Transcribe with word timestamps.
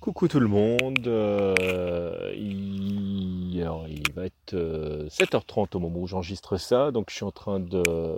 Coucou 0.00 0.28
tout 0.28 0.40
le 0.40 0.46
monde. 0.46 1.06
euh, 1.06 2.32
il, 2.36 3.62
va 4.14 4.26
être 4.26 4.54
euh, 4.54 5.08
7h30 5.08 5.76
au 5.76 5.80
moment 5.80 6.00
où 6.00 6.06
j'enregistre 6.06 6.56
ça, 6.56 6.90
donc 6.90 7.10
je 7.10 7.16
suis 7.16 7.24
en 7.24 7.30
train 7.30 7.60
de, 7.60 8.16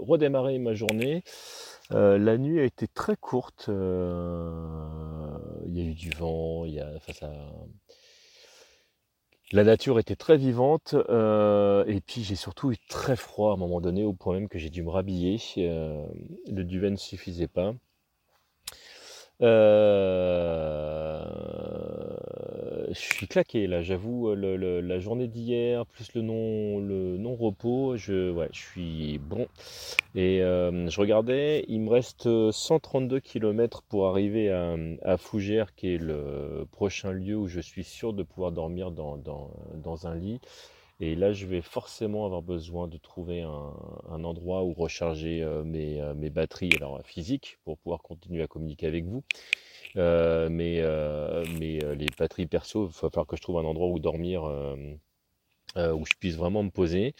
redémarrer 0.00 0.58
ma 0.58 0.74
journée. 0.74 1.22
Euh, 1.92 2.18
la 2.18 2.38
nuit 2.38 2.60
a 2.60 2.64
été 2.64 2.88
très 2.88 3.16
courte. 3.16 3.66
euh, 3.68 4.50
il 5.66 5.78
y 5.78 5.80
a 5.80 5.84
eu 5.84 5.94
du 5.94 6.10
vent, 6.10 6.64
y 6.64 6.80
a, 6.80 6.88
la 9.52 9.62
nature 9.62 9.98
était 10.00 10.16
très 10.16 10.36
vivante, 10.36 10.94
euh, 11.08 11.84
et 11.86 12.00
puis 12.00 12.24
j'ai 12.24 12.34
surtout 12.34 12.72
eu 12.72 12.76
très 12.88 13.14
froid 13.16 13.50
à 13.52 13.54
un 13.54 13.56
moment 13.56 13.80
donné, 13.80 14.02
au 14.04 14.12
point 14.12 14.34
même 14.34 14.48
que 14.48 14.58
j'ai 14.58 14.70
dû 14.70 14.82
me 14.82 14.90
rhabiller. 14.90 15.40
euh, 15.58 16.04
le 16.50 16.64
duvet 16.64 16.90
ne 16.90 16.96
suffisait 16.96 17.46
pas. 17.48 17.74
Euh, 19.42 20.53
je 22.94 23.14
suis 23.14 23.26
claqué 23.26 23.66
là, 23.66 23.82
j'avoue, 23.82 24.34
le- 24.34 24.80
la 24.80 24.98
journée 24.98 25.28
d'hier, 25.28 25.84
plus 25.86 26.14
le 26.14 26.22
non, 26.22 26.78
le 26.78 27.18
non-repos, 27.18 27.96
je, 27.96 28.32
suis 28.52 29.18
bon. 29.18 29.46
Et 30.14 30.42
euh, 30.42 30.88
je 30.88 31.00
regardais, 31.00 31.64
il 31.68 31.80
me 31.80 31.90
reste 31.90 32.28
132 32.50 33.20
km 33.20 33.82
pour 33.82 34.06
arriver 34.06 34.50
à, 34.50 35.16
Fougères, 35.16 35.74
qui 35.74 35.94
est 35.94 35.98
le 35.98 36.66
prochain 36.70 37.12
lieu 37.12 37.36
où 37.36 37.48
je 37.48 37.60
suis 37.60 37.84
sûr 37.84 38.12
de 38.12 38.22
pouvoir 38.22 38.52
dormir 38.52 38.90
dans 38.90 40.06
un 40.06 40.14
lit. 40.14 40.40
Et 41.00 41.16
là, 41.16 41.32
je 41.32 41.46
vais 41.46 41.60
forcément 41.60 42.24
avoir 42.24 42.42
besoin 42.42 42.86
de 42.86 42.96
trouver 42.98 43.42
un, 43.42 44.24
endroit 44.24 44.62
où 44.62 44.72
recharger 44.72 45.42
euh, 45.42 45.64
mes, 45.64 46.00
euh, 46.00 46.14
mes 46.14 46.30
batteries 46.30 46.70
alors, 46.76 47.00
physiques 47.04 47.58
pour 47.64 47.78
pouvoir 47.78 48.00
continuer 48.02 48.42
à 48.42 48.46
communiquer 48.46 48.86
avec 48.86 49.04
vous. 49.04 49.24
Euh, 49.96 50.48
mais 50.50 50.80
les 51.58 52.06
batteries 52.18 52.46
perso, 52.46 52.86
il 52.86 53.02
va 53.02 53.10
falloir 53.10 53.26
que 53.26 53.36
je 53.36 53.42
trouve 53.42 53.58
un 53.58 53.64
endroit 53.64 53.88
où 53.88 53.98
dormir, 53.98 54.44
où 55.76 56.04
je 56.06 56.12
puisse 56.20 56.36
vraiment 56.36 56.62
me 56.62 56.70
poser. 56.70 57.14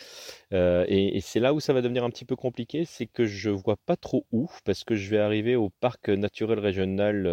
Et, 0.53 1.17
et 1.17 1.21
c'est 1.21 1.41
là 1.41 1.55
où 1.55 1.61
ça 1.61 1.73
va 1.73 1.83
devenir 1.83 2.05
un 2.05 2.11
petit 2.11 2.25
peu 2.25 2.37
compliqué, 2.37 2.85
c'est 2.85 3.07
que 3.07 3.27
je 3.27 3.51
vois 3.51 3.77
pas 3.77 3.97
trop 3.97 4.27
où, 4.33 4.51
parce 4.65 4.85
que 4.85 4.97
je 4.97 5.11
vais 5.11 5.19
arriver 5.19 5.57
au 5.57 5.71
parc 5.71 6.09
naturel 6.09 6.59
régional 6.59 7.25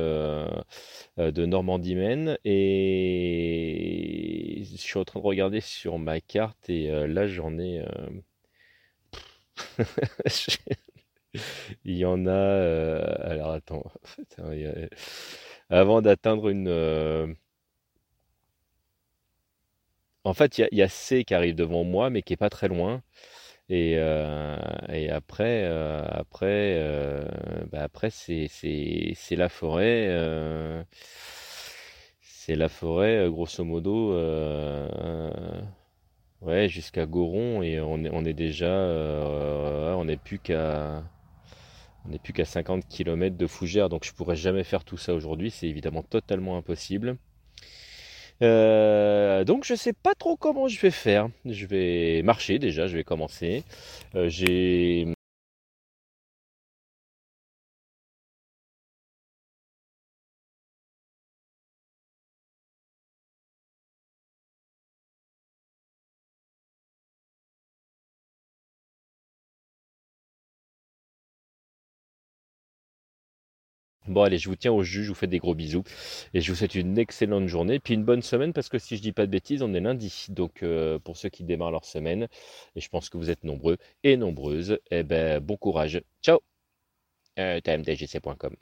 de 1.18 1.46
Normandie-Maine, 1.46 2.38
et 2.46 4.21
je 4.64 4.76
suis 4.78 4.98
en 5.00 5.04
train 5.06 5.20
de 5.20 5.26
regarder 5.26 5.62
sur 5.62 6.00
ma 6.00 6.22
carte, 6.22 6.70
et 6.70 6.90
euh, 6.92 7.08
là 7.08 7.28
j'en 7.28 7.58
ai... 7.60 7.80
euh, 7.82 8.10
Il 11.86 11.98
y 11.98 12.06
en 12.06 12.26
a... 12.26 12.30
euh, 12.32 13.16
alors 13.24 13.52
attends, 13.52 13.84
a- 14.66 14.88
avant 15.70 16.02
d'atteindre 16.02 16.50
une... 16.50 16.68
En 20.24 20.34
fait, 20.34 20.58
il 20.60 20.68
y 20.72 20.82
a, 20.84 20.88
C 20.90 21.24
qui 21.26 21.34
arrive 21.34 21.56
devant 21.56 21.84
moi, 21.84 22.10
mais 22.10 22.22
qui 22.22 22.34
est 22.34 22.38
pas 22.38 22.50
très 22.50 22.68
loin. 22.68 23.02
Et, 23.70 23.96
euh, 23.98 24.58
après, 25.12 25.66
après, 26.10 26.76
euh, 26.80 27.26
bah 27.72 27.84
après 27.84 28.12
c'est 28.12 28.48
c'est 28.50 29.38
la 29.38 29.50
forêt. 29.50 30.08
C'est 32.44 32.56
la 32.56 32.70
forêt, 32.70 33.18
euh, 33.18 33.30
grosso 33.30 33.64
modo. 33.64 34.14
euh, 34.14 35.62
ouais, 36.42 36.68
jusqu'à 36.70 37.06
Goron 37.06 37.62
et 37.62 37.80
on 37.80 38.26
est 38.26 38.34
déjà, 38.34 38.66
euh, 38.66 39.94
on 39.94 40.06
n'est 40.06 40.18
plus 40.18 40.40
qu'à 40.40 41.04
on 42.06 42.10
n'est 42.10 42.20
plus 42.20 42.34
qu'à 42.34 42.46
50 42.46 42.88
km 42.88 43.38
de 43.38 43.46
Fougères, 43.46 43.90
donc 43.90 44.06
je 44.06 44.14
pourrais 44.14 44.36
jamais 44.36 44.64
faire 44.64 44.84
tout 44.84 44.98
ça 44.98 45.14
aujourd'hui. 45.14 45.52
C'est 45.52 45.68
évidemment 45.68 46.02
totalement 46.02 46.58
impossible. 46.58 47.18
Donc 48.42 49.66
je 49.66 49.76
sais 49.76 49.94
pas 49.94 50.16
trop 50.16 50.36
comment 50.36 50.68
je 50.68 50.80
vais 50.80 50.90
faire. 50.92 51.30
Je 51.46 51.68
vais 51.68 52.24
marcher 52.24 52.58
déjà, 52.58 52.88
je 52.88 52.96
vais 52.98 53.04
commencer. 53.04 53.64
J'ai 54.16 55.14
Bon 74.08 74.24
allez, 74.24 74.38
je 74.40 74.50
vous 74.50 74.56
tiens 74.56 74.72
au 74.72 74.84
jus, 74.84 75.04
je 75.04 75.10
vous 75.10 75.16
fais 75.16 75.28
des 75.28 75.38
gros 75.38 75.54
bisous 75.54 75.84
et 76.34 76.42
je 76.42 76.52
vous 76.52 76.58
souhaite 76.58 76.74
une 76.76 76.98
excellente 76.98 77.48
journée 77.48 77.80
puis 77.80 77.94
une 77.94 78.04
bonne 78.04 78.22
semaine 78.24 78.52
parce 78.52 78.68
que 78.68 78.80
si 78.80 78.98
je 78.98 79.02
dis 79.02 79.12
pas 79.12 79.26
de 79.28 79.32
bêtises, 79.32 79.62
on 79.62 79.74
est 79.76 79.80
lundi. 79.80 80.26
Donc 80.30 80.64
euh, 80.64 80.98
pour 81.00 81.18
ceux 81.18 81.30
qui 81.30 81.44
démarrent 81.44 81.72
leur 81.72 81.86
semaine 81.86 82.28
et 82.76 82.82
je 82.82 82.90
pense 82.90 83.10
que 83.10 83.18
vous 83.18 83.30
êtes 83.30 83.44
nombreux 83.44 83.78
et 84.04 84.18
nombreuses, 84.18 84.80
eh 84.90 85.04
ben 85.04 85.40
bon 85.40 85.56
courage. 85.58 86.02
Ciao. 86.24 86.40
Euh, 87.40 87.62
tmtgc.com. 87.62 88.56